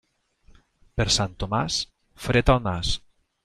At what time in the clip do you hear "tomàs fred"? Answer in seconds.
1.45-2.53